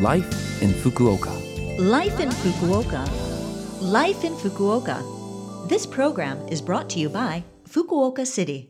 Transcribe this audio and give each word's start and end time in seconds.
Life 0.00 0.60
in 0.60 0.70
Fukuoka. 0.70 1.30
Life 1.78 2.18
in 2.18 2.28
Fukuoka. 2.28 3.08
Life 3.80 4.24
in 4.24 4.32
Fukuoka. 4.34 5.68
This 5.68 5.86
program 5.86 6.36
is 6.48 6.60
brought 6.60 6.90
to 6.90 6.98
you 6.98 7.08
by 7.08 7.44
Fukuoka 7.68 8.26
City. 8.26 8.68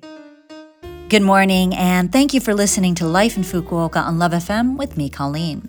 Good 1.08 1.22
morning, 1.22 1.74
and 1.76 2.12
thank 2.12 2.34
you 2.34 2.40
for 2.40 2.52
listening 2.52 2.95
to 2.96 3.06
Life 3.06 3.38
in 3.38 3.42
Fukuoka 3.42 4.04
on 4.04 4.18
Love 4.18 4.32
FM 4.32 4.76
with 4.76 4.98
me, 4.98 5.08
Colleen. 5.08 5.66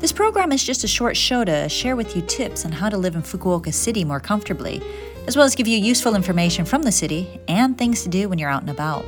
This 0.00 0.10
program 0.10 0.50
is 0.50 0.64
just 0.64 0.82
a 0.82 0.88
short 0.88 1.16
show 1.16 1.44
to 1.44 1.68
share 1.68 1.94
with 1.94 2.16
you 2.16 2.22
tips 2.22 2.64
on 2.64 2.72
how 2.72 2.88
to 2.88 2.98
live 2.98 3.14
in 3.14 3.22
Fukuoka 3.22 3.72
City 3.72 4.04
more 4.04 4.18
comfortably, 4.18 4.82
as 5.30 5.36
well 5.36 5.46
as 5.46 5.54
give 5.54 5.68
you 5.68 5.78
useful 5.78 6.16
information 6.16 6.64
from 6.64 6.82
the 6.82 6.90
city 6.90 7.38
and 7.46 7.78
things 7.78 8.02
to 8.02 8.08
do 8.08 8.28
when 8.28 8.36
you're 8.36 8.50
out 8.50 8.62
and 8.62 8.70
about. 8.70 9.04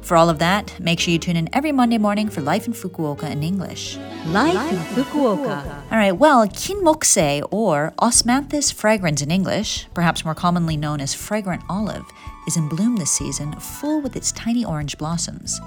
For 0.00 0.16
all 0.16 0.30
of 0.30 0.38
that, 0.38 0.80
make 0.80 0.98
sure 0.98 1.12
you 1.12 1.18
tune 1.18 1.36
in 1.36 1.50
every 1.52 1.70
Monday 1.70 1.98
morning 1.98 2.30
for 2.30 2.40
Life 2.40 2.66
in 2.66 2.72
Fukuoka 2.72 3.30
in 3.30 3.42
English. 3.42 3.98
Life 4.28 4.72
in 4.72 4.78
Fukuoka. 4.78 5.66
All 5.92 5.98
right, 5.98 6.16
well, 6.16 6.48
kinmokusei, 6.48 7.46
or 7.50 7.92
Osmanthus 7.98 8.72
fragrans 8.72 9.22
in 9.22 9.30
English, 9.30 9.86
perhaps 9.92 10.24
more 10.24 10.34
commonly 10.34 10.78
known 10.78 10.98
as 10.98 11.12
fragrant 11.12 11.62
olive, 11.68 12.06
is 12.46 12.56
in 12.56 12.70
bloom 12.70 12.96
this 12.96 13.10
season, 13.10 13.52
full 13.60 14.00
with 14.00 14.16
its 14.16 14.32
tiny 14.32 14.64
orange 14.64 14.96
blossoms. 14.96 15.60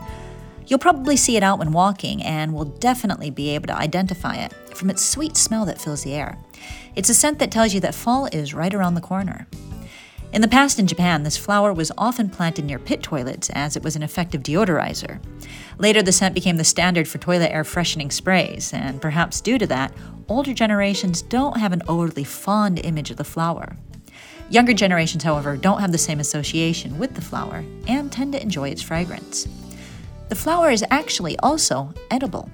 You'll 0.65 0.79
probably 0.79 1.17
see 1.17 1.37
it 1.37 1.43
out 1.43 1.59
when 1.59 1.71
walking 1.71 2.23
and 2.23 2.55
will 2.55 2.65
definitely 2.65 3.29
be 3.29 3.49
able 3.49 3.67
to 3.67 3.77
identify 3.77 4.37
it 4.37 4.53
from 4.75 4.89
its 4.89 5.05
sweet 5.05 5.37
smell 5.37 5.65
that 5.65 5.79
fills 5.79 6.03
the 6.03 6.15
air. 6.15 6.39
It's 6.95 7.09
a 7.09 7.13
scent 7.13 7.37
that 7.37 7.51
tells 7.51 7.75
you 7.75 7.79
that 7.81 7.93
fall 7.93 8.25
is 8.25 8.55
right 8.55 8.73
around 8.73 8.95
the 8.95 9.01
corner. 9.01 9.45
In 10.31 10.41
the 10.41 10.47
past 10.47 10.77
in 10.77 10.85
Japan, 10.85 11.23
this 11.23 11.37
flower 11.37 11.73
was 11.73 11.91
often 11.97 12.29
planted 12.29 12.63
near 12.63 12.77
pit 12.77 13.01
toilets 13.01 13.49
as 13.49 13.75
it 13.75 13.83
was 13.83 13.95
an 13.95 14.03
effective 14.03 14.43
deodorizer. 14.43 15.19
Later, 15.79 16.03
the 16.03 16.11
scent 16.11 16.35
became 16.35 16.57
the 16.57 16.63
standard 16.63 17.07
for 17.07 17.17
toilet 17.17 17.51
air 17.51 17.63
freshening 17.63 18.11
sprays, 18.11 18.71
and 18.71 19.01
perhaps 19.01 19.41
due 19.41 19.57
to 19.57 19.65
that, 19.65 19.91
older 20.27 20.53
generations 20.53 21.23
don't 21.23 21.57
have 21.57 21.73
an 21.73 21.81
overly 21.87 22.23
fond 22.23 22.79
image 22.85 23.09
of 23.09 23.17
the 23.17 23.23
flower. 23.23 23.75
Younger 24.51 24.73
generations, 24.73 25.23
however, 25.23 25.57
don't 25.57 25.81
have 25.81 25.91
the 25.91 25.97
same 25.97 26.19
association 26.19 26.99
with 26.99 27.15
the 27.15 27.21
flower 27.21 27.63
and 27.87 28.11
tend 28.11 28.33
to 28.33 28.41
enjoy 28.41 28.69
its 28.69 28.83
fragrance. 28.83 29.47
The 30.29 30.35
flower 30.35 30.69
is 30.69 30.85
actually 30.91 31.39
also 31.39 31.91
edible. 32.11 32.51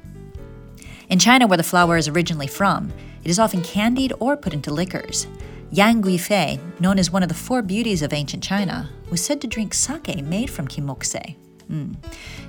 In 1.09 1.19
China, 1.19 1.45
where 1.45 1.57
the 1.57 1.63
flower 1.63 1.97
is 1.97 2.07
originally 2.07 2.47
from, 2.47 2.93
it 3.23 3.29
is 3.29 3.39
often 3.39 3.61
candied 3.63 4.13
or 4.21 4.37
put 4.37 4.53
into 4.53 4.73
liquors. 4.73 5.27
Yang 5.75 6.03
Guifei, 6.03 6.79
known 6.79 6.97
as 6.97 7.11
one 7.11 7.21
of 7.21 7.27
the 7.27 7.35
four 7.35 7.61
beauties 7.61 8.01
of 8.01 8.13
ancient 8.13 8.41
China, 8.41 8.89
was 9.11 9.19
said 9.19 9.41
to 9.41 9.47
drink 9.47 9.73
sake 9.73 10.23
made 10.23 10.49
from 10.49 10.69
kinmokusei. 10.69 11.35
Mm. 11.69 11.97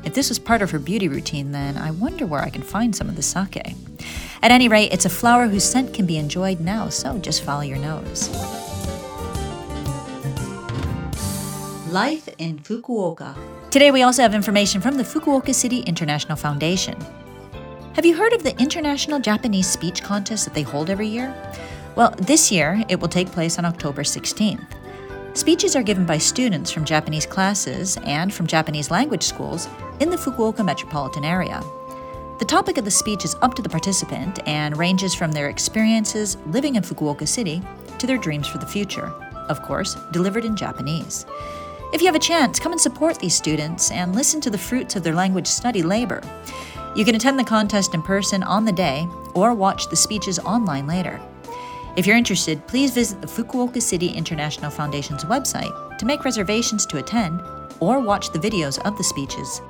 If 0.05 0.15
this 0.15 0.29
was 0.29 0.39
part 0.39 0.63
of 0.63 0.71
her 0.71 0.79
beauty 0.79 1.09
routine, 1.09 1.51
then 1.51 1.77
I 1.77 1.91
wonder 1.91 2.25
where 2.25 2.43
I 2.43 2.51
can 2.51 2.63
find 2.63 2.95
some 2.95 3.09
of 3.09 3.17
the 3.17 3.23
sake. 3.23 3.75
At 4.45 4.53
any 4.53 4.69
rate, 4.69 4.93
it's 4.93 5.07
a 5.07 5.11
flower 5.11 5.49
whose 5.49 5.65
scent 5.65 5.93
can 5.93 6.07
be 6.07 6.19
enjoyed 6.19 6.61
now, 6.61 6.89
so 6.89 7.19
just 7.19 7.43
follow 7.43 7.63
your 7.63 7.79
nose. 7.79 8.31
Life 11.91 12.29
in 12.39 12.61
Fukuoka. 12.61 13.35
Today, 13.73 13.91
we 13.91 14.03
also 14.03 14.23
have 14.23 14.35
information 14.35 14.81
from 14.81 14.97
the 14.97 15.03
Fukuoka 15.03 15.53
City 15.53 15.81
International 15.81 16.37
Foundation. 16.37 16.97
Have 17.95 18.07
you 18.07 18.15
heard 18.15 18.35
of 18.35 18.45
the 18.45 18.57
International 18.61 19.19
Japanese 19.19 19.69
Speech 19.69 20.05
Contest 20.05 20.45
that 20.45 20.55
they 20.55 20.63
hold 20.63 20.91
every 20.91 21.09
year? 21.09 21.35
Well, 21.97 22.15
this 22.19 22.53
year 22.53 22.85
it 22.91 23.01
will 23.01 23.09
take 23.09 23.33
place 23.33 23.59
on 23.59 23.65
October 23.65 24.03
16th. 24.03 24.67
Speeches 25.35 25.75
are 25.75 25.83
given 25.83 26.05
by 26.05 26.19
students 26.19 26.71
from 26.71 26.85
Japanese 26.85 27.25
classes 27.25 27.97
and 28.05 28.33
from 28.33 28.47
Japanese 28.47 28.91
language 28.91 29.23
schools 29.23 29.67
in 30.01 30.11
the 30.11 30.17
Fukuoka 30.17 30.63
metropolitan 30.63 31.25
area. 31.25 31.63
The 32.39 32.45
topic 32.45 32.77
of 32.77 32.85
the 32.85 32.91
speech 32.91 33.25
is 33.25 33.35
up 33.41 33.55
to 33.55 33.63
the 33.63 33.71
participant 33.71 34.47
and 34.47 34.77
ranges 34.77 35.15
from 35.15 35.33
their 35.33 35.49
experiences 35.49 36.37
living 36.49 36.77
in 36.77 36.83
Fukuoka 36.83 37.27
City 37.27 37.63
to 37.99 38.07
their 38.07 38.19
dreams 38.19 38.47
for 38.47 38.59
the 38.59 38.67
future, 38.67 39.07
of 39.49 39.63
course, 39.63 39.97
delivered 40.13 40.45
in 40.45 40.55
Japanese. 40.55 41.25
If 41.95 42.03
you 42.03 42.09
have 42.09 42.15
a 42.15 42.19
chance, 42.19 42.61
come 42.61 42.73
and 42.73 42.81
support 42.81 43.19
these 43.19 43.35
students 43.35 43.91
and 43.91 44.15
listen 44.15 44.43
to 44.43 44.51
the 44.51 44.59
fruits 44.59 44.97
of 44.97 45.03
their 45.03 45.15
language 45.15 45.47
study 45.47 45.83
labor. 45.83 46.21
You 46.95 47.07
can 47.07 47.15
attend 47.15 47.39
the 47.39 47.45
contest 47.45 47.95
in 47.95 48.03
person 48.03 48.43
on 48.43 48.67
the 48.67 48.73
day 48.73 49.09
or 49.35 49.55
watch 49.55 49.89
the 49.89 49.97
speeches 49.97 50.39
online 50.41 50.87
later. 50.87 51.19
If 51.97 52.07
you're 52.07 52.17
interested, 52.17 52.65
please 52.67 52.93
visit 52.93 53.23
the 53.23 53.27
Fukuoka 53.27 53.81
City 53.81 54.09
International 54.09 54.71
Foundation's 54.71 55.25
website 55.25 55.99
to 55.99 56.05
make 56.05 56.27
reservations 56.27 56.85
to 56.87 56.99
attend 56.99 57.43
or 57.81 58.01
watch 58.01 58.31
the 58.33 58.39
videos 58.39 58.79
of 58.85 58.99
the 58.99 59.05
speeches. 59.05 59.63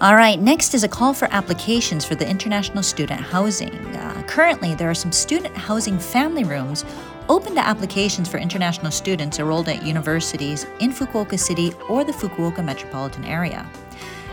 All 0.00 0.16
right, 0.16 0.40
next 0.40 0.74
is 0.74 0.82
a 0.82 0.88
call 0.88 1.14
for 1.14 1.28
applications 1.30 2.04
for 2.04 2.16
the 2.16 2.28
international 2.28 2.82
student 2.82 3.20
housing. 3.20 3.72
Uh, 3.72 4.24
currently, 4.26 4.74
there 4.74 4.90
are 4.90 4.94
some 4.94 5.12
student 5.12 5.56
housing 5.56 5.96
family 5.96 6.42
rooms 6.42 6.84
open 7.28 7.54
to 7.54 7.64
applications 7.64 8.28
for 8.28 8.38
international 8.38 8.90
students 8.90 9.38
enrolled 9.38 9.68
at 9.68 9.86
universities 9.86 10.66
in 10.80 10.90
Fukuoka 10.90 11.38
City 11.38 11.72
or 11.88 12.02
the 12.02 12.12
Fukuoka 12.12 12.64
metropolitan 12.64 13.24
area. 13.24 13.64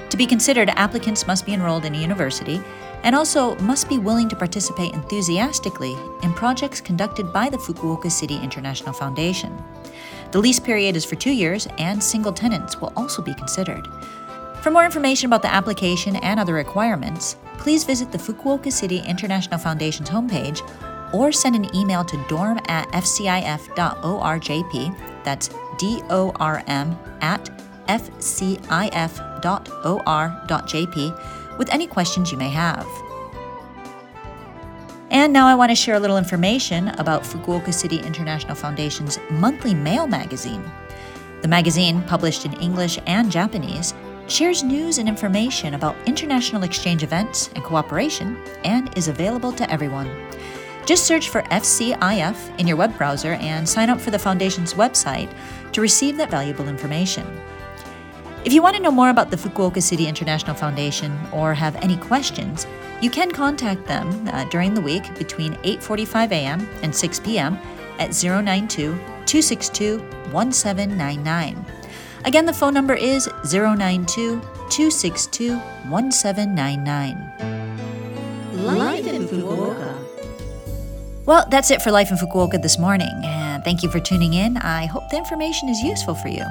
To 0.10 0.18
be 0.18 0.26
considered, 0.26 0.70
applicants 0.70 1.28
must 1.28 1.46
be 1.46 1.54
enrolled 1.54 1.86
in 1.86 1.96
a 1.96 2.00
university 2.00 2.62
and 3.04 3.16
also 3.16 3.56
must 3.58 3.90
be 3.90 3.98
willing 3.98 4.30
to 4.30 4.36
participate 4.36 4.94
enthusiastically 4.94 5.98
in 6.24 6.34
projects 6.34 6.82
conducted 6.82 7.32
by 7.32 7.50
the 7.50 7.58
Fukuoka 7.58 8.12
City 8.12 8.38
International 8.38 8.94
Foundation. 8.94 9.62
The 10.32 10.40
lease 10.40 10.60
period 10.60 10.96
is 10.96 11.06
for 11.06 11.16
two 11.16 11.32
years, 11.32 11.68
and 11.78 12.02
single 12.02 12.34
tenants 12.34 12.82
will 12.82 12.92
also 12.96 13.22
be 13.22 13.34
considered. 13.36 13.88
For 14.62 14.72
more 14.72 14.86
information 14.86 15.28
about 15.28 15.42
the 15.42 15.54
application 15.54 16.16
and 16.18 16.40
other 16.40 16.54
requirements, 16.54 17.36
please 17.58 17.84
visit 17.84 18.12
the 18.12 18.18
Fukuoka 18.18 18.72
City 18.72 19.00
International 19.00 19.60
Foundation's 19.60 20.10
homepage 20.10 20.62
or 21.14 21.32
send 21.32 21.56
an 21.56 21.76
email 21.76 22.04
to 22.06 22.18
dorm 22.28 22.60
at 22.68 22.88
fcif.orjp, 22.90 23.64
that's 25.24 25.50
D 25.78 26.02
O 26.10 26.32
R 26.40 26.64
M 26.68 26.98
at 27.22 27.50
fcif.or.jp 27.88 28.74
with 31.58 31.70
any 31.70 31.88
questions 31.88 32.32
you 32.32 32.38
may 32.38 32.50
have. 32.50 32.88
And 35.12 35.32
now 35.32 35.46
I 35.46 35.54
want 35.54 35.70
to 35.70 35.76
share 35.76 35.96
a 35.96 36.00
little 36.00 36.18
information 36.18 36.88
about 36.90 37.22
Fukuoka 37.22 37.74
City 37.74 38.00
International 38.00 38.56
Foundation's 38.56 39.20
monthly 39.30 39.76
mail 39.76 40.08
magazine. 40.08 40.64
The 41.42 41.48
magazine, 41.48 42.02
published 42.04 42.46
in 42.46 42.54
English 42.54 42.98
and 43.06 43.32
Japanese, 43.32 43.94
shares 44.28 44.64
news 44.64 44.98
and 44.98 45.08
information 45.08 45.74
about 45.74 45.96
international 46.08 46.64
exchange 46.64 47.04
events 47.04 47.50
and 47.54 47.64
cooperation 47.64 48.38
and 48.64 48.96
is 48.98 49.08
available 49.08 49.52
to 49.52 49.70
everyone. 49.70 50.10
Just 50.86 51.06
search 51.06 51.30
for 51.30 51.44
FCIF 51.44 52.60
in 52.60 52.68
your 52.68 52.78
web 52.78 52.98
browser 52.98 53.34
and 53.34 53.68
sign 53.68 53.90
up 53.90 54.02
for 54.02 54.12
the 54.12 54.20
Foundation's 54.20 54.74
website 54.74 55.32
to 55.74 55.82
receive 55.82 56.18
that 56.18 56.32
valuable 56.32 56.68
information. 56.68 57.26
If 58.46 58.52
you 58.52 58.62
want 58.62 58.76
to 58.76 58.82
know 58.82 58.92
more 58.92 59.10
about 59.10 59.32
the 59.32 59.38
Fukuoka 59.38 59.82
City 59.82 60.06
International 60.06 60.54
Foundation 60.54 61.18
or 61.32 61.54
have 61.54 61.78
any 61.78 61.96
questions, 61.96 62.68
you 63.02 63.10
can 63.10 63.32
contact 63.32 63.88
them 63.88 64.28
uh, 64.34 64.44
during 64.50 64.74
the 64.74 64.82
week 64.82 65.04
between 65.18 65.54
8:45 65.64 66.32
a.m. 66.32 66.68
and 66.84 66.94
6 66.94 67.20
p.m. 67.22 67.58
at 68.00 68.12
092 68.12 69.00
262 69.26 70.00
1799. 70.34 71.66
Again, 72.26 72.46
the 72.46 72.52
phone 72.52 72.74
number 72.74 72.96
is 72.96 73.30
092 73.50 74.42
262 74.70 75.56
1799. 75.88 77.16
Life 78.66 79.08
in 79.08 79.24
Fukuoka. 79.24 79.96
Well, 81.26 81.48
that's 81.50 81.72
it 81.72 81.82
for 81.82 81.92
Life 81.92 82.12
in 82.12 82.18
Fukuoka 82.18 82.62
this 82.62 82.78
morning. 82.78 83.22
And 83.24 83.64
thank 83.64 83.84
you 83.84 83.90
for 83.90 84.02
tuning 84.02 84.34
in. 84.34 84.58
I 84.58 84.86
hope 84.86 85.08
the 85.10 85.16
information 85.18 85.70
is 85.70 85.82
useful 85.82 86.16
for 86.16 86.28
you. 86.28 86.44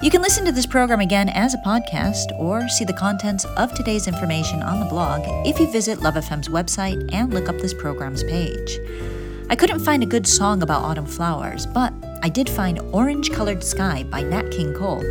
You 0.00 0.10
can 0.10 0.22
listen 0.22 0.44
to 0.44 0.52
this 0.52 0.64
program 0.64 1.00
again 1.00 1.28
as 1.28 1.54
a 1.54 1.58
podcast 1.58 2.26
or 2.38 2.68
see 2.68 2.84
the 2.84 2.92
contents 2.92 3.44
of 3.56 3.74
today's 3.74 4.06
information 4.06 4.62
on 4.62 4.78
the 4.78 4.86
blog 4.86 5.22
if 5.44 5.58
you 5.58 5.66
visit 5.72 6.00
Love 6.00 6.14
FM's 6.14 6.48
website 6.48 7.12
and 7.12 7.34
look 7.34 7.48
up 7.48 7.58
this 7.58 7.74
program's 7.74 8.22
page. 8.22 8.78
I 9.50 9.56
couldn't 9.56 9.80
find 9.80 10.04
a 10.04 10.06
good 10.06 10.24
song 10.24 10.62
about 10.62 10.84
autumn 10.84 11.04
flowers, 11.04 11.66
but 11.66 11.92
I 12.22 12.28
did 12.28 12.48
find 12.48 12.78
Orange 12.92 13.32
Colored 13.32 13.64
Sky 13.64 14.04
by 14.04 14.22
Nat 14.22 14.52
King 14.52 14.72
Cole, 14.72 15.02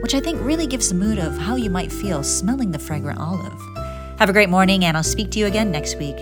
which 0.00 0.14
I 0.14 0.20
think 0.20 0.40
really 0.40 0.68
gives 0.68 0.90
the 0.90 0.94
mood 0.94 1.18
of 1.18 1.36
how 1.36 1.56
you 1.56 1.68
might 1.68 1.90
feel 1.90 2.22
smelling 2.22 2.70
the 2.70 2.78
fragrant 2.78 3.18
olive. 3.18 3.60
Have 4.20 4.28
a 4.28 4.32
great 4.32 4.48
morning, 4.48 4.84
and 4.84 4.96
I'll 4.96 5.02
speak 5.02 5.32
to 5.32 5.40
you 5.40 5.46
again 5.46 5.72
next 5.72 5.98
week. 5.98 6.16